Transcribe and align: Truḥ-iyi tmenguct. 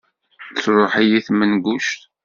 Truḥ-iyi 0.61 1.19
tmenguct. 1.27 1.99